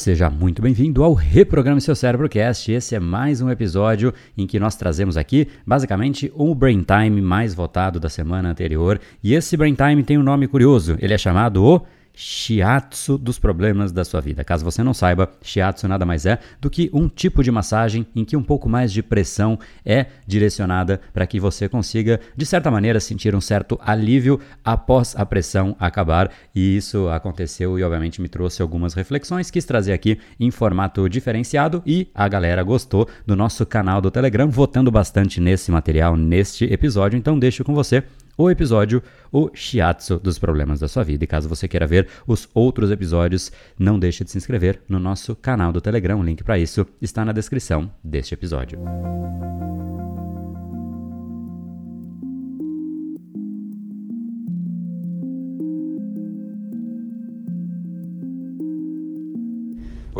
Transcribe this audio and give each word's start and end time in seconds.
Seja 0.00 0.30
muito 0.30 0.62
bem-vindo 0.62 1.04
ao 1.04 1.12
Reprograme 1.12 1.78
Seu 1.78 1.94
Cérebro 1.94 2.26
Cast. 2.26 2.72
Esse 2.72 2.94
é 2.94 2.98
mais 2.98 3.42
um 3.42 3.50
episódio 3.50 4.14
em 4.34 4.46
que 4.46 4.58
nós 4.58 4.74
trazemos 4.74 5.14
aqui, 5.14 5.46
basicamente, 5.66 6.32
o 6.34 6.54
Brain 6.54 6.82
Time 6.82 7.20
mais 7.20 7.52
votado 7.52 8.00
da 8.00 8.08
semana 8.08 8.48
anterior. 8.48 8.98
E 9.22 9.34
esse 9.34 9.58
Brain 9.58 9.74
Time 9.74 10.02
tem 10.02 10.16
um 10.16 10.22
nome 10.22 10.48
curioso. 10.48 10.96
Ele 11.00 11.12
é 11.12 11.18
chamado 11.18 11.62
o 11.62 11.82
shiatsu 12.20 13.16
dos 13.16 13.38
problemas 13.38 13.92
da 13.92 14.04
sua 14.04 14.20
vida. 14.20 14.44
Caso 14.44 14.62
você 14.62 14.82
não 14.82 14.92
saiba, 14.92 15.30
shiatsu 15.40 15.88
nada 15.88 16.04
mais 16.04 16.26
é 16.26 16.38
do 16.60 16.68
que 16.68 16.90
um 16.92 17.08
tipo 17.08 17.42
de 17.42 17.50
massagem 17.50 18.06
em 18.14 18.26
que 18.26 18.36
um 18.36 18.42
pouco 18.42 18.68
mais 18.68 18.92
de 18.92 19.02
pressão 19.02 19.58
é 19.86 20.04
direcionada 20.26 21.00
para 21.14 21.26
que 21.26 21.40
você 21.40 21.66
consiga, 21.66 22.20
de 22.36 22.44
certa 22.44 22.70
maneira, 22.70 23.00
sentir 23.00 23.34
um 23.34 23.40
certo 23.40 23.80
alívio 23.82 24.38
após 24.62 25.16
a 25.16 25.24
pressão 25.24 25.74
acabar. 25.80 26.30
E 26.54 26.76
isso 26.76 27.08
aconteceu 27.08 27.78
e, 27.78 27.82
obviamente, 27.82 28.20
me 28.20 28.28
trouxe 28.28 28.60
algumas 28.60 28.92
reflexões. 28.92 29.50
Quis 29.50 29.64
trazer 29.64 29.94
aqui 29.94 30.18
em 30.38 30.50
formato 30.50 31.08
diferenciado 31.08 31.82
e 31.86 32.08
a 32.14 32.28
galera 32.28 32.62
gostou 32.62 33.08
do 33.26 33.34
nosso 33.34 33.64
canal 33.64 34.02
do 34.02 34.10
Telegram, 34.10 34.50
votando 34.50 34.90
bastante 34.90 35.40
nesse 35.40 35.70
material, 35.70 36.18
neste 36.18 36.66
episódio. 36.66 37.16
Então, 37.16 37.38
deixo 37.38 37.64
com 37.64 37.74
você 37.74 38.04
o 38.40 38.50
episódio 38.50 39.02
O 39.30 39.50
Shiatsu 39.52 40.18
dos 40.18 40.38
Problemas 40.38 40.80
da 40.80 40.88
Sua 40.88 41.04
Vida. 41.04 41.24
E 41.24 41.26
caso 41.26 41.48
você 41.48 41.68
queira 41.68 41.86
ver 41.86 42.08
os 42.26 42.48
outros 42.54 42.90
episódios, 42.90 43.52
não 43.78 43.98
deixe 43.98 44.24
de 44.24 44.30
se 44.30 44.38
inscrever 44.38 44.80
no 44.88 44.98
nosso 44.98 45.36
canal 45.36 45.72
do 45.72 45.80
Telegram. 45.80 46.18
O 46.18 46.24
link 46.24 46.42
para 46.42 46.58
isso 46.58 46.86
está 47.02 47.24
na 47.24 47.32
descrição 47.32 47.90
deste 48.02 48.32
episódio. 48.32 48.78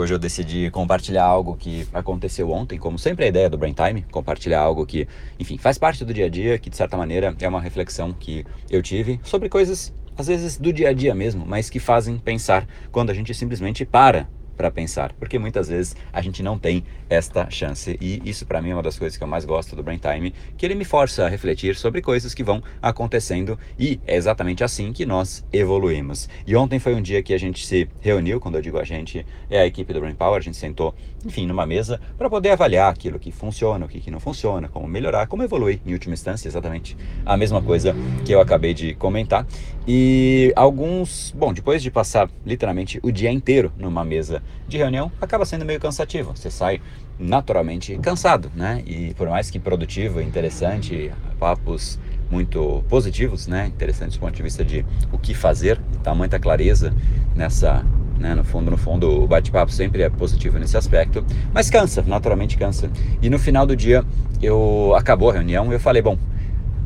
Hoje 0.01 0.15
eu 0.15 0.19
decidi 0.19 0.71
compartilhar 0.71 1.25
algo 1.25 1.55
que 1.55 1.87
aconteceu 1.93 2.51
ontem, 2.51 2.79
como 2.79 2.99
sempre 2.99 3.27
a 3.27 3.29
ideia 3.29 3.51
do 3.51 3.59
Brain 3.59 3.75
Time, 3.75 4.03
compartilhar 4.11 4.59
algo 4.59 4.87
que, 4.87 5.07
enfim, 5.39 5.59
faz 5.59 5.77
parte 5.77 6.07
do 6.07 6.15
dia 6.15 6.25
a 6.25 6.29
dia, 6.31 6.59
que 6.59 6.71
de 6.71 6.77
certa 6.77 6.97
maneira 6.97 7.37
é 7.39 7.47
uma 7.47 7.61
reflexão 7.61 8.11
que 8.11 8.47
eu 8.71 8.83
tive 8.83 9.21
sobre 9.23 9.51
coisas 9.51 9.93
às 10.17 10.27
vezes 10.27 10.57
do 10.57 10.73
dia 10.73 10.89
a 10.89 10.93
dia 10.95 11.15
mesmo, 11.15 11.45
mas 11.47 11.69
que 11.69 11.79
fazem 11.79 12.17
pensar 12.17 12.67
quando 12.91 13.11
a 13.11 13.15
gente 13.15 13.35
simplesmente 13.35 13.85
para 13.85 14.27
para 14.61 14.71
pensar, 14.71 15.15
porque 15.15 15.39
muitas 15.39 15.69
vezes 15.69 15.97
a 16.13 16.21
gente 16.21 16.43
não 16.43 16.59
tem 16.59 16.85
esta 17.09 17.49
chance. 17.49 17.97
E 17.99 18.21
isso 18.27 18.45
para 18.45 18.61
mim 18.61 18.69
é 18.69 18.75
uma 18.75 18.83
das 18.83 18.99
coisas 18.99 19.17
que 19.17 19.25
eu 19.25 19.29
mais 19.29 19.47
gosto 19.47 19.75
do 19.75 19.83
Brain 19.83 19.97
Time, 19.97 20.35
que 20.59 20.67
ele 20.67 20.75
me 20.75 20.85
força 20.85 21.25
a 21.25 21.29
refletir 21.31 21.75
sobre 21.77 22.03
coisas 22.03 22.35
que 22.35 22.45
vão 22.45 22.63
acontecendo 22.83 23.59
e 23.79 23.99
é 24.07 24.17
exatamente 24.17 24.63
assim 24.63 24.93
que 24.93 25.07
nós 25.07 25.43
evoluímos. 25.51 26.29
E 26.47 26.55
ontem 26.55 26.79
foi 26.79 26.95
um 26.95 27.01
dia 27.01 27.23
que 27.23 27.33
a 27.33 27.39
gente 27.39 27.67
se 27.67 27.89
reuniu, 28.03 28.39
quando 28.39 28.57
eu 28.57 28.61
digo 28.61 28.79
a 28.79 28.85
gente, 28.85 29.25
é 29.49 29.61
a 29.61 29.67
equipe 29.67 29.95
do 29.95 30.01
Brain 30.01 30.15
Power, 30.15 30.37
a 30.37 30.43
gente 30.43 30.59
sentou, 30.59 30.95
enfim, 31.25 31.47
numa 31.47 31.65
mesa 31.65 31.99
para 32.19 32.29
poder 32.29 32.51
avaliar 32.51 32.93
aquilo 32.93 33.19
que 33.19 33.33
funciona, 33.33 33.87
o 33.87 33.89
que, 33.89 33.99
que 33.99 34.11
não 34.11 34.21
funciona, 34.21 34.69
como 34.69 34.87
melhorar, 34.87 35.27
como 35.27 35.43
evoluir 35.43 35.81
em 35.87 35.95
última 35.95 36.13
instância, 36.13 36.49
exatamente 36.49 36.99
a 37.25 37.35
mesma 37.35 37.63
coisa 37.63 37.97
que 38.27 38.33
eu 38.33 38.43
acabei 38.43 38.75
de 38.75 38.93
comentar. 38.93 39.47
E 39.93 40.53
alguns, 40.55 41.35
bom, 41.37 41.53
depois 41.53 41.83
de 41.83 41.91
passar 41.91 42.31
literalmente 42.47 43.01
o 43.03 43.11
dia 43.11 43.29
inteiro 43.29 43.73
numa 43.77 44.05
mesa 44.05 44.41
de 44.69 44.79
reunião 44.79 45.11
acaba 45.21 45.45
sendo 45.45 45.65
meio 45.65 45.81
cansativo. 45.81 46.31
Você 46.37 46.49
sai 46.49 46.81
naturalmente 47.19 47.99
cansado, 47.99 48.53
né? 48.55 48.85
E 48.87 49.13
por 49.15 49.29
mais 49.29 49.51
que 49.51 49.59
produtivo, 49.59 50.21
interessante, 50.21 51.11
papos 51.41 51.99
muito 52.31 52.85
positivos, 52.89 53.49
né? 53.49 53.67
Interessantes 53.67 54.17
do 54.17 54.21
ponto 54.21 54.33
de 54.33 54.45
vista 54.45 54.65
de 54.65 54.87
o 55.11 55.19
que 55.19 55.35
fazer, 55.35 55.81
tá 56.05 56.15
muita 56.15 56.39
clareza 56.39 56.95
nessa, 57.35 57.85
né? 58.17 58.33
No 58.37 58.45
fundo, 58.45 58.71
no 58.71 58.77
fundo, 58.77 59.25
o 59.25 59.27
bate-papo 59.27 59.73
sempre 59.73 60.05
é 60.05 60.09
positivo 60.09 60.57
nesse 60.57 60.77
aspecto, 60.77 61.27
mas 61.53 61.69
cansa, 61.69 62.01
naturalmente 62.07 62.57
cansa. 62.57 62.89
E 63.21 63.29
no 63.29 63.41
final 63.41 63.67
do 63.67 63.75
dia, 63.75 64.05
eu 64.41 64.95
acabou 64.95 65.31
a 65.31 65.33
reunião 65.33 65.73
eu 65.73 65.81
falei, 65.81 66.01
bom, 66.01 66.17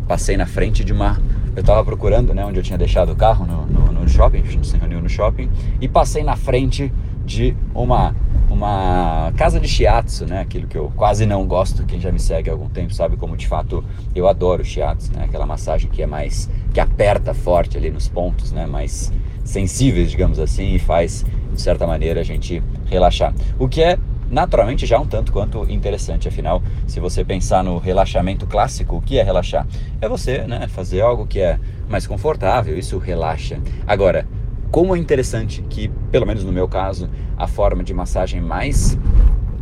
passei 0.08 0.39
na 0.39 0.46
frente 0.46 0.83
de 0.83 0.95
uma 0.95 1.20
eu 1.54 1.60
estava 1.60 1.84
procurando, 1.84 2.34
né, 2.34 2.44
onde 2.44 2.58
eu 2.58 2.62
tinha 2.62 2.78
deixado 2.78 3.12
o 3.12 3.16
carro 3.16 3.46
no, 3.46 3.66
no, 3.66 3.92
no 3.92 4.08
shopping, 4.08 4.38
a 4.40 4.50
gente 4.50 4.66
se 4.66 4.76
reuniu 4.76 5.00
no 5.00 5.08
shopping, 5.08 5.48
e 5.80 5.88
passei 5.88 6.22
na 6.22 6.36
frente 6.36 6.92
de 7.24 7.56
uma 7.74 8.14
uma 8.50 9.32
casa 9.36 9.58
de 9.58 9.66
shiatsu, 9.66 10.26
né? 10.26 10.40
Aquilo 10.40 10.66
que 10.66 10.78
eu 10.78 10.92
quase 10.94 11.26
não 11.26 11.44
gosto. 11.46 11.84
Quem 11.84 12.00
já 12.00 12.12
me 12.12 12.20
segue 12.20 12.48
há 12.48 12.52
algum 12.52 12.68
tempo 12.68 12.94
sabe 12.94 13.16
como 13.16 13.36
de 13.36 13.48
fato 13.48 13.84
eu 14.14 14.28
adoro 14.28 14.64
shiatsu, 14.64 15.12
né? 15.12 15.24
Aquela 15.24 15.44
massagem 15.44 15.90
que 15.90 16.02
é 16.02 16.06
mais 16.06 16.48
que 16.72 16.78
aperta 16.78 17.34
forte 17.34 17.76
ali 17.76 17.90
nos 17.90 18.08
pontos, 18.08 18.52
né? 18.52 18.64
Mais 18.66 19.12
sensíveis, 19.44 20.10
digamos 20.10 20.38
assim, 20.38 20.74
e 20.74 20.78
faz 20.78 21.24
de 21.52 21.60
certa 21.60 21.86
maneira 21.86 22.20
a 22.20 22.24
gente 22.24 22.62
relaxar. 22.86 23.34
O 23.58 23.68
que 23.68 23.82
é 23.82 23.98
naturalmente 24.34 24.84
já 24.84 24.98
um 24.98 25.06
tanto 25.06 25.33
quanto 25.33 25.64
interessante. 25.70 26.27
Afinal, 26.27 26.61
se 26.86 26.98
você 26.98 27.24
pensar 27.24 27.62
no 27.62 27.78
relaxamento 27.78 28.46
clássico, 28.46 28.96
o 28.96 29.00
que 29.00 29.18
é 29.18 29.22
relaxar? 29.22 29.67
É 30.00 30.08
você, 30.08 30.39
né, 30.42 30.67
fazer 30.67 31.00
algo 31.00 31.27
que 31.27 31.40
é 31.40 31.58
mais 31.89 32.05
confortável, 32.06 32.77
isso 32.77 32.98
relaxa. 32.98 33.61
Agora, 33.86 34.27
como 34.72 34.95
é 34.95 34.98
interessante 34.98 35.62
que, 35.70 35.89
pelo 36.11 36.27
menos 36.27 36.42
no 36.42 36.52
meu 36.52 36.67
caso, 36.67 37.08
a 37.36 37.46
forma 37.46 37.84
de 37.84 37.95
massagem 37.95 38.40
mais 38.40 38.98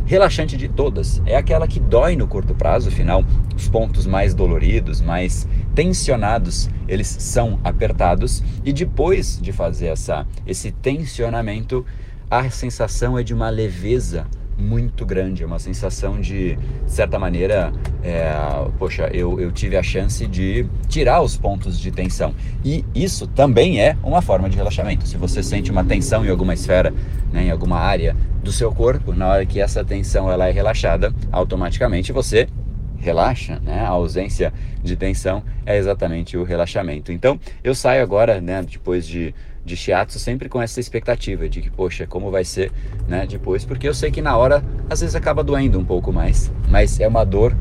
relaxante 0.05 0.57
de 0.57 0.67
todas 0.67 1.21
é 1.25 1.35
aquela 1.35 1.67
que 1.67 1.79
dói 1.79 2.15
no 2.15 2.27
curto 2.27 2.55
prazo, 2.55 2.89
afinal, 2.89 3.23
os 3.55 3.69
pontos 3.69 4.07
mais 4.07 4.33
doloridos, 4.33 4.99
mais 5.01 5.47
tensionados, 5.75 6.67
eles 6.87 7.07
são 7.07 7.59
apertados 7.63 8.43
e 8.65 8.73
depois 8.73 9.39
de 9.39 9.51
fazer 9.51 9.87
essa 9.87 10.27
esse 10.45 10.71
tensionamento, 10.71 11.85
a 12.29 12.49
sensação 12.49 13.17
é 13.17 13.23
de 13.23 13.33
uma 13.33 13.49
leveza 13.49 14.25
muito 14.57 15.05
grande, 15.05 15.43
é 15.43 15.45
uma 15.45 15.59
sensação 15.59 16.19
de, 16.19 16.55
de 16.55 16.91
certa 16.91 17.17
maneira, 17.17 17.73
é, 18.03 18.31
poxa, 18.77 19.09
eu, 19.13 19.39
eu 19.39 19.51
tive 19.51 19.77
a 19.77 19.83
chance 19.83 20.25
de 20.27 20.65
tirar 20.87 21.21
os 21.21 21.37
pontos 21.37 21.79
de 21.79 21.91
tensão. 21.91 22.33
E 22.63 22.85
isso 22.93 23.27
também 23.27 23.81
é 23.81 23.97
uma 24.03 24.21
forma 24.21 24.49
de 24.49 24.57
relaxamento. 24.57 25.07
Se 25.07 25.17
você 25.17 25.41
sente 25.41 25.71
uma 25.71 25.83
tensão 25.83 26.25
em 26.25 26.29
alguma 26.29 26.53
esfera, 26.53 26.93
né, 27.31 27.45
em 27.45 27.51
alguma 27.51 27.77
área 27.77 28.15
do 28.43 28.51
seu 28.51 28.71
corpo, 28.71 29.13
na 29.13 29.27
hora 29.27 29.45
que 29.45 29.59
essa 29.59 29.83
tensão 29.83 30.31
ela 30.31 30.47
é 30.47 30.51
relaxada, 30.51 31.13
automaticamente 31.31 32.11
você 32.11 32.47
relaxa, 33.03 33.59
né? 33.59 33.81
A 33.81 33.89
ausência 33.89 34.53
de 34.81 34.95
tensão 34.95 35.43
é 35.65 35.77
exatamente 35.77 36.37
o 36.37 36.43
relaxamento. 36.43 37.11
Então, 37.11 37.39
eu 37.63 37.75
saio 37.75 38.01
agora, 38.01 38.41
né, 38.41 38.63
depois 38.63 39.05
de 39.05 39.35
de 39.65 39.77
shiatsu 39.77 40.19
sempre 40.19 40.49
com 40.49 40.61
essa 40.61 40.79
expectativa 40.79 41.47
de 41.47 41.61
que, 41.61 41.69
poxa, 41.69 42.05
como 42.05 42.29
vai 42.29 42.43
ser, 42.43 42.69
né, 43.07 43.25
depois, 43.25 43.63
porque 43.63 43.87
eu 43.87 43.93
sei 43.93 44.11
que 44.11 44.21
na 44.21 44.35
hora 44.35 44.63
às 44.89 44.99
vezes 44.99 45.15
acaba 45.15 45.41
doendo 45.43 45.79
um 45.79 45.85
pouco 45.85 46.11
mais, 46.11 46.51
mas 46.69 46.99
é 46.99 47.07
uma 47.07 47.23
dor 47.23 47.55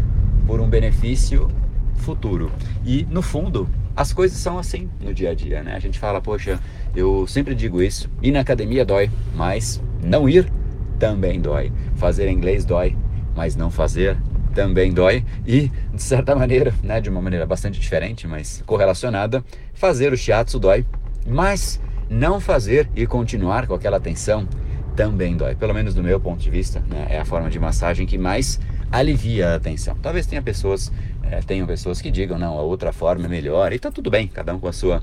por 0.47 0.61
um 0.61 0.69
benefício 0.69 1.49
futuro. 1.95 2.51
E 2.85 3.07
no 3.09 3.23
fundo, 3.23 3.69
as 3.95 4.13
coisas 4.13 4.37
são 4.39 4.59
assim 4.59 4.91
no 5.01 5.15
dia 5.15 5.31
a 5.31 5.35
dia, 5.35 5.63
né? 5.63 5.75
A 5.75 5.79
gente 5.79 5.99
fala, 5.99 6.21
poxa, 6.21 6.59
eu 6.95 7.27
sempre 7.27 7.55
digo 7.55 7.81
isso, 7.81 8.11
ir 8.21 8.33
na 8.33 8.41
academia 8.41 8.85
dói, 8.85 9.09
mas 9.35 9.81
não 10.03 10.29
ir 10.29 10.51
também 10.99 11.41
dói. 11.41 11.71
Fazer 11.95 12.29
inglês 12.29 12.65
dói, 12.65 12.97
mas 13.37 13.55
não 13.55 13.71
fazer 13.71 14.17
também 14.53 14.93
dói 14.93 15.25
e 15.47 15.71
de 15.93 16.03
certa 16.03 16.35
maneira, 16.35 16.73
né, 16.83 17.01
de 17.01 17.11
uma 17.11 17.21
maneira 17.21 17.47
bastante 17.47 17.81
diferente, 17.81 18.27
mas 18.27 18.63
correlacionada, 18.67 19.45
fazer 19.75 20.13
o 20.13 20.17
shiatsu 20.17 20.59
dói, 20.59 20.87
mas 21.27 21.81
não 22.09 22.41
fazer 22.41 22.89
e 22.95 23.07
continuar 23.07 23.67
com 23.67 23.75
aquela 23.75 23.99
tensão 23.99 24.47
também 24.95 25.37
dói. 25.37 25.55
Pelo 25.55 25.75
menos 25.75 25.95
do 25.95 26.03
meu 26.03 26.21
ponto 26.21 26.41
de 26.41 26.51
vista, 26.51 26.81
né? 26.89 27.07
é 27.09 27.19
a 27.19 27.25
forma 27.25 27.49
de 27.49 27.59
massagem 27.59 28.07
que 28.07 28.19
mais 28.19 28.61
alivia 28.91 29.55
a 29.55 29.61
tensão. 29.61 29.97
Talvez 30.03 30.27
tenha 30.27 30.43
pessoas, 30.43 30.93
é, 31.23 31.41
tenham 31.41 31.67
pessoas 31.67 32.01
que 32.01 32.11
digam, 32.11 32.39
não, 32.39 32.59
a 32.59 32.63
outra 32.63 32.93
forma 32.93 33.25
é 33.25 33.29
melhor, 33.29 33.73
e 33.73 33.79
tá 33.79 33.91
tudo 33.91 34.11
bem, 34.11 34.29
cada 34.29 34.55
um 34.55 34.61
com 34.61 34.69
a 34.69 34.73
sua 34.73 35.03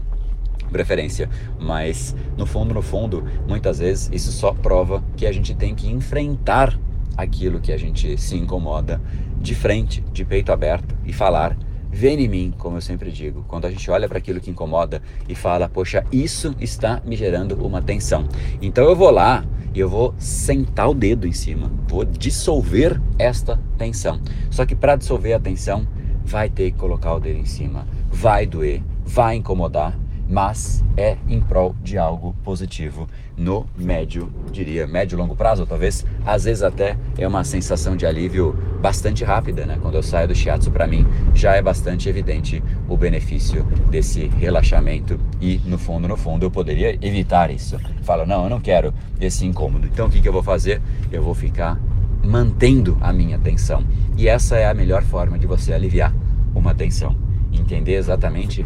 preferência. 0.72 1.30
Mas 1.60 2.16
no 2.38 2.46
fundo, 2.46 2.74
no 2.74 2.82
fundo, 2.82 3.28
muitas 3.48 3.80
vezes 3.80 4.10
isso 4.14 4.32
só 4.32 4.54
prova 4.54 5.04
que 5.18 5.26
a 5.26 5.32
gente 5.32 5.56
tem 5.56 5.74
que 5.74 5.90
enfrentar 5.90 6.78
aquilo 7.22 7.60
que 7.60 7.72
a 7.72 7.78
gente 7.78 8.18
se 8.18 8.36
incomoda 8.36 9.02
de 9.40 9.56
frente, 9.56 10.04
de 10.12 10.26
peito 10.26 10.52
aberto 10.52 10.96
e 11.06 11.14
falar 11.14 11.58
Vem 11.92 12.20
em 12.24 12.28
mim, 12.28 12.54
como 12.58 12.78
eu 12.78 12.82
sempre 12.82 13.12
digo, 13.12 13.44
quando 13.48 13.66
a 13.66 13.72
gente 13.72 13.90
olha 13.90 14.08
para 14.08 14.20
aquilo 14.20 14.40
que 14.40 14.52
incomoda 14.52 15.02
e 15.28 15.34
fala, 15.34 15.68
poxa, 15.68 16.06
isso 16.12 16.56
está 16.60 17.02
me 17.04 17.16
gerando 17.16 17.56
uma 17.66 17.82
tensão. 17.82 18.28
Então 18.62 18.86
eu 18.86 18.96
vou 18.96 19.10
lá 19.10 19.44
e 19.74 19.80
eu 19.80 19.90
vou 19.90 20.14
sentar 20.20 20.88
o 20.88 20.94
dedo 20.94 21.28
em 21.28 21.32
cima, 21.32 21.70
vou 21.88 22.06
dissolver 22.06 23.02
esta 23.18 23.60
tensão. 23.78 24.22
Só 24.52 24.66
que 24.66 24.76
para 24.76 24.96
dissolver 24.96 25.34
a 25.34 25.40
tensão, 25.40 25.88
vai 26.24 26.48
ter 26.48 26.72
que 26.72 26.78
colocar 26.78 27.16
o 27.16 27.20
dedo 27.20 27.40
em 27.40 27.46
cima, 27.46 27.88
vai 28.12 28.46
doer, 28.46 28.84
vai 29.04 29.36
incomodar, 29.36 29.98
mas 30.30 30.84
é 30.96 31.18
em 31.28 31.42
prol 31.42 31.76
de 31.82 31.98
algo 31.98 32.36
positivo 32.44 33.10
no 33.36 33.66
médio, 33.76 34.32
diria, 34.52 34.86
médio 34.86 35.18
longo 35.18 35.36
prazo, 35.36 35.66
talvez. 35.66 36.06
Às 36.24 36.44
vezes 36.44 36.62
até 36.62 36.96
é 37.18 37.28
uma 37.28 37.44
sensação 37.44 37.96
de 37.96 38.06
alívio 38.06 38.56
bastante 38.80 39.24
rápida, 39.24 39.66
né? 39.66 39.80
Quando 39.82 39.96
eu 39.96 40.04
saio 40.04 40.28
do 40.28 40.36
shiatsu, 40.36 40.70
para 40.70 40.86
mim 40.86 41.06
já 41.34 41.56
é 41.56 41.62
bastante 41.62 42.08
evidente 42.08 42.64
o 42.88 42.96
benefício 42.96 43.64
desse 43.90 44.28
relaxamento 44.28 45.20
e 45.42 45.60
no 45.66 45.80
fundo, 45.80 46.08
no 46.08 46.16
fundo, 46.16 46.46
eu 46.46 46.52
poderia 46.52 46.96
evitar 47.02 47.50
isso. 47.50 47.80
Falo, 48.04 48.26
não, 48.26 48.44
eu 48.44 48.50
não 48.50 48.60
quero 48.60 48.94
esse 49.20 49.46
incômodo. 49.48 49.88
Então 49.88 50.08
o 50.08 50.10
que, 50.12 50.22
que 50.22 50.28
eu 50.28 50.34
vou 50.34 50.44
fazer? 50.44 50.80
Eu 51.12 51.24
vou 51.24 51.34
ficar 51.34 51.80
mantendo 52.24 52.98
a 53.02 53.12
minha 53.12 53.40
tensão. 53.40 53.84
E 54.16 54.28
essa 54.28 54.58
é 54.58 54.68
a 54.68 54.74
melhor 54.76 55.02
forma 55.02 55.40
de 55.40 55.48
você 55.48 55.74
aliviar 55.74 56.14
uma 56.54 56.76
tensão. 56.76 57.16
Entender 57.52 57.96
exatamente 57.96 58.64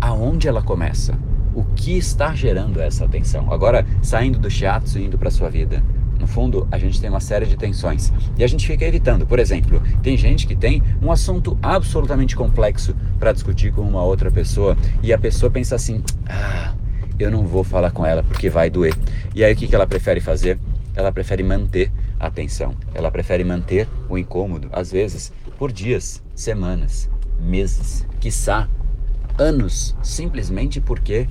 aonde 0.00 0.48
ela 0.48 0.62
começa, 0.62 1.18
o 1.54 1.64
que 1.64 1.96
está 1.96 2.34
gerando 2.34 2.80
essa 2.80 3.08
tensão. 3.08 3.52
Agora, 3.52 3.86
saindo 4.02 4.38
do 4.38 4.50
shiatsu 4.50 4.98
e 4.98 5.04
indo 5.06 5.18
para 5.18 5.30
sua 5.30 5.48
vida. 5.48 5.82
No 6.18 6.26
fundo, 6.26 6.66
a 6.70 6.78
gente 6.78 7.00
tem 7.00 7.10
uma 7.10 7.20
série 7.20 7.46
de 7.46 7.56
tensões 7.56 8.12
e 8.38 8.44
a 8.44 8.46
gente 8.46 8.66
fica 8.66 8.84
evitando. 8.84 9.26
Por 9.26 9.38
exemplo, 9.38 9.82
tem 10.02 10.16
gente 10.16 10.46
que 10.46 10.56
tem 10.56 10.82
um 11.02 11.12
assunto 11.12 11.58
absolutamente 11.62 12.34
complexo 12.34 12.94
para 13.18 13.32
discutir 13.32 13.72
com 13.72 13.82
uma 13.82 14.02
outra 14.02 14.30
pessoa 14.30 14.76
e 15.02 15.12
a 15.12 15.18
pessoa 15.18 15.50
pensa 15.50 15.76
assim: 15.76 16.02
ah, 16.26 16.74
eu 17.18 17.30
não 17.30 17.46
vou 17.46 17.62
falar 17.62 17.90
com 17.90 18.04
ela 18.04 18.22
porque 18.22 18.48
vai 18.48 18.70
doer. 18.70 18.94
E 19.34 19.44
aí 19.44 19.52
o 19.52 19.56
que 19.56 19.74
ela 19.74 19.86
prefere 19.86 20.20
fazer? 20.20 20.58
Ela 20.94 21.12
prefere 21.12 21.42
manter 21.42 21.92
a 22.18 22.30
tensão, 22.30 22.74
ela 22.94 23.10
prefere 23.10 23.44
manter 23.44 23.86
o 24.08 24.16
incômodo, 24.16 24.70
às 24.72 24.90
vezes 24.90 25.30
por 25.58 25.72
dias, 25.72 26.22
semanas, 26.34 27.08
meses, 27.40 28.06
quiçá 28.20 28.68
anos, 29.38 29.94
simplesmente 30.02 30.80
porque, 30.80 31.28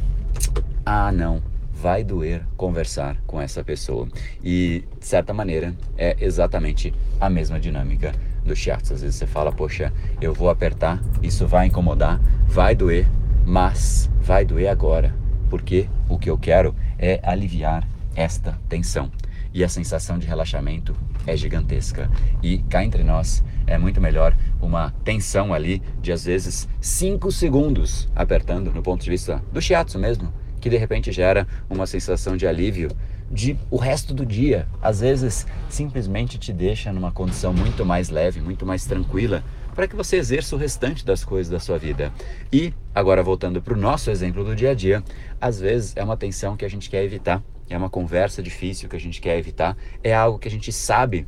ah, 0.86 1.12
não, 1.12 1.42
vai 1.74 2.04
doer 2.04 2.44
conversar 2.56 3.18
com 3.28 3.42
essa 3.42 3.64
pessoa. 3.64 4.08
E, 4.44 4.84
de 5.00 5.06
certa 5.06 5.34
maneira, 5.34 5.76
é 5.98 6.16
exatamente 6.20 6.94
a 7.20 7.30
mesma 7.30 7.60
dinâmica 7.60 8.14
do 8.44 8.56
shiatsu. 8.56 8.94
Às 8.94 9.02
vezes 9.02 9.16
você 9.16 9.28
fala, 9.28 9.52
poxa, 9.52 9.92
eu 10.22 10.34
vou 10.34 10.50
apertar, 10.50 11.02
isso 11.22 11.48
vai 11.48 11.68
incomodar, 11.68 12.20
vai 12.48 12.76
doer, 12.76 13.08
mas 13.46 14.10
vai 14.22 14.46
doer 14.46 14.70
agora, 14.70 15.14
porque 15.50 15.88
o 16.10 16.18
que 16.18 16.30
eu 16.30 16.38
quero 16.38 16.76
é 16.98 17.20
aliviar 17.24 17.88
esta 18.16 18.58
tensão. 18.70 19.12
E 19.56 19.64
a 19.64 19.70
sensação 19.70 20.20
de 20.20 20.28
relaxamento 20.28 20.94
é 21.26 21.38
gigantesca. 21.38 22.12
E 22.44 22.58
cá 22.58 22.84
entre 22.84 23.06
nós, 23.06 23.42
é 23.66 23.78
muito 23.78 24.02
melhor 24.02 24.36
uma 24.62 24.92
tensão 25.06 25.54
ali 25.54 25.82
de 26.02 26.12
às 26.12 26.26
vezes 26.26 26.68
5 26.82 27.32
segundos 27.32 28.10
apertando 28.14 28.70
no 28.74 28.84
ponto 28.84 29.02
de 29.02 29.10
vista 29.10 29.42
do 29.54 29.62
shiatsu 29.62 29.98
mesmo, 29.98 30.34
que 30.60 30.70
de 30.70 30.76
repente 30.76 31.10
gera 31.10 31.48
uma 31.70 31.88
sensação 31.88 32.36
de 32.36 32.46
alívio 32.46 32.90
de 33.32 33.58
o 33.72 33.78
resto 33.78 34.14
do 34.14 34.26
dia. 34.26 34.68
Às 34.82 35.00
vezes 35.00 35.48
simplesmente 35.70 36.38
te 36.38 36.52
deixa 36.52 36.92
numa 36.92 37.14
condição 37.14 37.54
muito 37.54 37.86
mais 37.86 38.10
leve, 38.10 38.42
muito 38.42 38.66
mais 38.66 38.84
tranquila, 38.84 39.42
para 39.76 39.88
que 39.88 39.96
você 39.96 40.16
exerça 40.16 40.56
o 40.56 40.60
restante 40.60 41.06
das 41.06 41.24
coisas 41.24 41.52
da 41.52 41.60
sua 41.60 41.78
vida. 41.78 42.12
E 42.52 42.74
agora 42.94 43.22
voltando 43.22 43.62
para 43.62 43.74
o 43.74 43.78
nosso 43.78 44.10
exemplo 44.10 44.44
do 44.44 44.56
dia 44.56 44.72
a 44.72 44.74
dia, 44.74 45.04
às 45.40 45.60
vezes 45.60 45.94
é 45.96 46.04
uma 46.04 46.16
tensão 46.16 46.56
que 46.56 46.64
a 46.64 46.70
gente 46.70 46.90
quer 46.90 47.04
evitar, 47.04 47.44
é 47.70 47.78
uma 47.78 47.90
conversa 47.90 48.42
difícil 48.42 48.88
que 48.88 48.96
a 48.96 49.00
gente 49.00 49.20
quer 49.22 49.38
evitar, 49.38 49.78
é 50.02 50.14
algo 50.14 50.40
que 50.40 50.48
a 50.48 50.52
gente 50.52 50.72
sabe 50.72 51.28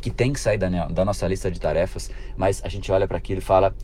que 0.00 0.10
tem 0.10 0.32
que 0.32 0.40
sair 0.40 0.58
da, 0.58 0.68
da 0.88 1.04
nossa 1.04 1.26
lista 1.26 1.50
de 1.50 1.60
tarefas, 1.60 2.10
mas 2.36 2.60
a 2.64 2.68
gente 2.68 2.90
olha 2.90 3.06
para 3.06 3.16
aquilo 3.16 3.38
e 3.38 3.42
fala, 3.42 3.74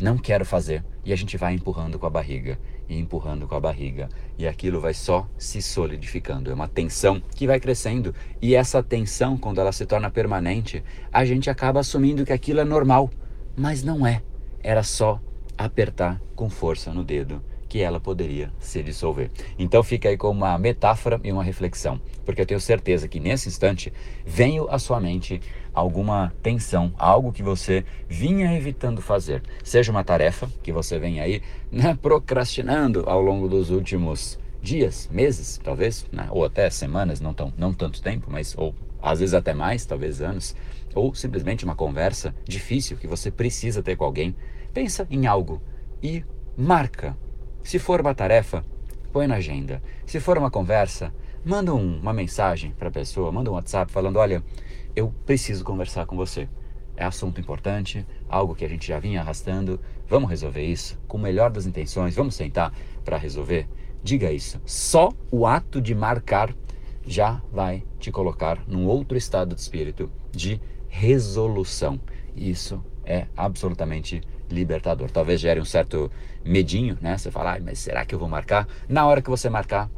não 0.00 0.16
quero 0.16 0.44
fazer. 0.44 0.84
E 1.04 1.12
a 1.12 1.16
gente 1.16 1.36
vai 1.36 1.54
empurrando 1.54 1.98
com 1.98 2.06
a 2.06 2.10
barriga 2.10 2.58
e 2.88 2.98
empurrando 2.98 3.46
com 3.46 3.54
a 3.54 3.60
barriga. 3.60 4.08
E 4.38 4.46
aquilo 4.46 4.80
vai 4.80 4.94
só 4.94 5.28
se 5.36 5.60
solidificando. 5.60 6.50
É 6.50 6.54
uma 6.54 6.68
tensão 6.68 7.22
que 7.34 7.46
vai 7.46 7.60
crescendo. 7.60 8.14
E 8.40 8.54
essa 8.54 8.82
tensão, 8.82 9.36
quando 9.36 9.60
ela 9.60 9.72
se 9.72 9.84
torna 9.84 10.10
permanente, 10.10 10.82
a 11.12 11.24
gente 11.24 11.50
acaba 11.50 11.80
assumindo 11.80 12.24
que 12.24 12.32
aquilo 12.32 12.60
é 12.60 12.64
normal. 12.64 13.10
Mas 13.56 13.82
não 13.82 14.06
é. 14.06 14.22
Era 14.62 14.82
só 14.82 15.20
apertar 15.56 16.20
com 16.34 16.48
força 16.48 16.92
no 16.92 17.04
dedo 17.04 17.42
que 17.68 17.80
ela 17.80 18.00
poderia 18.00 18.50
se 18.58 18.82
dissolver. 18.82 19.30
Então 19.58 19.82
fica 19.82 20.08
aí 20.08 20.16
como 20.16 20.44
uma 20.44 20.58
metáfora 20.58 21.20
e 21.22 21.30
uma 21.30 21.44
reflexão, 21.44 22.00
porque 22.24 22.40
eu 22.40 22.46
tenho 22.46 22.60
certeza 22.60 23.06
que 23.06 23.20
nesse 23.20 23.48
instante 23.48 23.92
veio 24.24 24.68
à 24.70 24.78
sua 24.78 25.00
mente 25.00 25.40
alguma 25.74 26.32
tensão, 26.42 26.92
algo 26.98 27.32
que 27.32 27.42
você 27.42 27.84
vinha 28.08 28.56
evitando 28.56 29.02
fazer, 29.02 29.42
seja 29.62 29.92
uma 29.92 30.02
tarefa 30.02 30.48
que 30.62 30.72
você 30.72 30.98
vem 30.98 31.20
aí 31.20 31.42
né, 31.70 31.96
procrastinando 32.00 33.04
ao 33.06 33.20
longo 33.20 33.48
dos 33.48 33.70
últimos 33.70 34.38
dias, 34.60 35.08
meses, 35.12 35.60
talvez, 35.62 36.06
né, 36.10 36.26
ou 36.30 36.44
até 36.44 36.68
semanas, 36.70 37.20
não 37.20 37.32
tão, 37.32 37.52
não 37.56 37.72
tanto 37.72 38.02
tempo, 38.02 38.26
mas 38.28 38.54
ou 38.56 38.74
às 39.00 39.20
vezes 39.20 39.34
até 39.34 39.54
mais, 39.54 39.86
talvez 39.86 40.20
anos, 40.20 40.56
ou 40.94 41.14
simplesmente 41.14 41.64
uma 41.64 41.76
conversa 41.76 42.34
difícil 42.44 42.96
que 42.96 43.06
você 43.06 43.30
precisa 43.30 43.82
ter 43.82 43.96
com 43.96 44.04
alguém. 44.04 44.34
Pensa 44.74 45.06
em 45.08 45.26
algo 45.26 45.62
e 46.02 46.24
marca 46.56 47.16
se 47.62 47.78
for 47.78 48.00
uma 48.00 48.14
tarefa, 48.14 48.64
põe 49.12 49.26
na 49.26 49.36
agenda. 49.36 49.82
Se 50.06 50.20
for 50.20 50.38
uma 50.38 50.50
conversa, 50.50 51.12
manda 51.44 51.74
um, 51.74 51.98
uma 51.98 52.12
mensagem 52.12 52.72
para 52.72 52.88
a 52.88 52.92
pessoa, 52.92 53.32
manda 53.32 53.50
um 53.50 53.54
WhatsApp 53.54 53.90
falando: 53.90 54.16
olha, 54.16 54.42
eu 54.94 55.12
preciso 55.26 55.64
conversar 55.64 56.06
com 56.06 56.16
você. 56.16 56.48
É 56.96 57.04
assunto 57.04 57.40
importante, 57.40 58.04
algo 58.28 58.54
que 58.54 58.64
a 58.64 58.68
gente 58.68 58.88
já 58.88 58.98
vinha 58.98 59.20
arrastando. 59.20 59.80
Vamos 60.08 60.28
resolver 60.28 60.64
isso 60.64 60.98
com 61.06 61.16
o 61.16 61.20
melhor 61.20 61.50
das 61.50 61.66
intenções. 61.66 62.16
Vamos 62.16 62.34
sentar 62.34 62.72
para 63.04 63.16
resolver. 63.16 63.68
Diga 64.02 64.32
isso. 64.32 64.60
Só 64.64 65.12
o 65.30 65.46
ato 65.46 65.80
de 65.80 65.94
marcar 65.94 66.52
já 67.06 67.40
vai 67.52 67.84
te 67.98 68.10
colocar 68.10 68.62
num 68.66 68.86
outro 68.86 69.16
estado 69.16 69.54
de 69.54 69.60
espírito 69.60 70.10
de 70.32 70.60
resolução. 70.88 72.00
Isso 72.34 72.84
é 73.04 73.26
absolutamente 73.36 74.20
libertador. 74.50 75.10
Talvez 75.10 75.40
gere 75.40 75.60
um 75.60 75.64
certo 75.64 76.10
medinho, 76.44 76.98
né? 77.00 77.16
Você 77.16 77.30
fala, 77.30 77.56
ah, 77.56 77.60
mas 77.60 77.78
será 77.78 78.04
que 78.04 78.14
eu 78.14 78.18
vou 78.18 78.28
marcar? 78.28 78.66
Na 78.88 79.06
hora 79.06 79.22
que 79.22 79.30
você 79.30 79.48
marcar, 79.48 79.90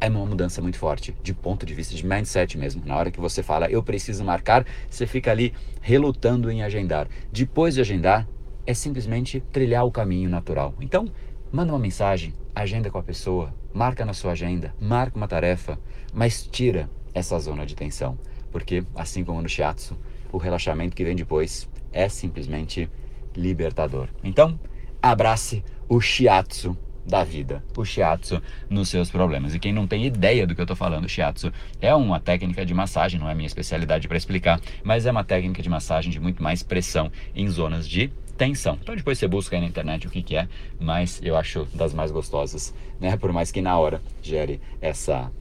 é 0.00 0.08
uma 0.08 0.24
mudança 0.24 0.62
muito 0.62 0.78
forte, 0.78 1.14
de 1.22 1.34
ponto 1.34 1.66
de 1.66 1.74
vista 1.74 1.94
de 1.94 2.06
mindset 2.06 2.56
mesmo. 2.56 2.82
Na 2.84 2.96
hora 2.96 3.10
que 3.10 3.20
você 3.20 3.42
fala, 3.42 3.68
eu 3.68 3.82
preciso 3.82 4.24
marcar, 4.24 4.64
você 4.88 5.06
fica 5.06 5.30
ali 5.30 5.52
relutando 5.80 6.50
em 6.50 6.62
agendar. 6.62 7.08
Depois 7.32 7.74
de 7.74 7.80
agendar, 7.80 8.28
é 8.66 8.74
simplesmente 8.74 9.40
trilhar 9.52 9.84
o 9.84 9.90
caminho 9.90 10.30
natural. 10.30 10.74
Então, 10.80 11.10
manda 11.50 11.72
uma 11.72 11.78
mensagem, 11.78 12.32
agenda 12.54 12.90
com 12.90 12.98
a 12.98 13.02
pessoa, 13.02 13.52
marca 13.72 14.04
na 14.04 14.12
sua 14.12 14.32
agenda, 14.32 14.74
marca 14.80 15.16
uma 15.16 15.26
tarefa, 15.26 15.78
mas 16.12 16.46
tira 16.46 16.88
essa 17.14 17.38
zona 17.38 17.66
de 17.66 17.74
tensão. 17.74 18.18
Porque, 18.52 18.84
assim 18.94 19.24
como 19.24 19.42
no 19.42 19.48
shiatsu, 19.48 19.96
o 20.30 20.38
relaxamento 20.38 20.94
que 20.94 21.04
vem 21.04 21.16
depois 21.16 21.68
é 21.92 22.08
simplesmente 22.08 22.88
libertador. 23.38 24.08
Então, 24.22 24.58
abrace 25.00 25.64
o 25.88 26.00
shiatsu 26.00 26.76
da 27.06 27.24
vida, 27.24 27.64
o 27.74 27.84
shiatsu 27.84 28.42
nos 28.68 28.90
seus 28.90 29.10
problemas. 29.10 29.54
E 29.54 29.58
quem 29.58 29.72
não 29.72 29.86
tem 29.86 30.04
ideia 30.04 30.46
do 30.46 30.54
que 30.54 30.60
eu 30.60 30.64
estou 30.64 30.76
falando, 30.76 31.08
shiatsu 31.08 31.50
é 31.80 31.94
uma 31.94 32.20
técnica 32.20 32.66
de 32.66 32.74
massagem, 32.74 33.18
não 33.18 33.30
é 33.30 33.34
minha 33.34 33.46
especialidade 33.46 34.06
para 34.06 34.16
explicar, 34.16 34.60
mas 34.84 35.06
é 35.06 35.10
uma 35.10 35.24
técnica 35.24 35.62
de 35.62 35.70
massagem 35.70 36.10
de 36.10 36.20
muito 36.20 36.42
mais 36.42 36.62
pressão 36.62 37.10
em 37.34 37.48
zonas 37.48 37.88
de 37.88 38.12
tensão. 38.36 38.78
Então 38.82 38.94
depois 38.94 39.18
você 39.18 39.26
busca 39.26 39.56
aí 39.56 39.62
na 39.62 39.68
internet 39.68 40.06
o 40.06 40.10
que, 40.10 40.22
que 40.22 40.36
é, 40.36 40.46
mas 40.78 41.20
eu 41.24 41.36
acho 41.36 41.66
das 41.74 41.94
mais 41.94 42.10
gostosas, 42.10 42.74
né? 43.00 43.16
Por 43.16 43.32
mais 43.32 43.50
que 43.50 43.62
na 43.62 43.76
hora 43.78 44.02
gere 44.22 44.60
essa 44.80 45.32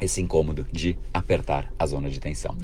esse 0.00 0.20
incômodo 0.20 0.64
de 0.72 0.96
apertar 1.12 1.72
a 1.76 1.84
zona 1.84 2.08
de 2.08 2.20
tensão. 2.20 2.56